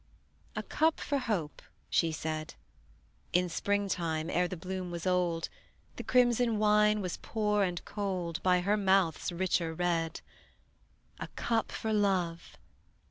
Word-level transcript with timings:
"A 0.55 0.63
cup 0.63 0.99
for 0.99 1.19
hope!" 1.19 1.61
she 1.87 2.11
said, 2.11 2.55
In 3.33 3.49
springtime 3.49 4.31
ere 4.31 4.47
the 4.47 4.57
bloom 4.57 4.89
was 4.89 5.05
old: 5.05 5.47
The 5.97 6.03
crimson 6.03 6.57
wine 6.57 7.01
was 7.01 7.17
poor 7.17 7.61
and 7.61 7.85
cold 7.85 8.41
By 8.41 8.61
her 8.61 8.77
mouth's 8.77 9.31
richer 9.31 9.75
red. 9.75 10.21
"A 11.19 11.27
cup 11.35 11.71
for 11.71 11.93
love!" 11.93 12.57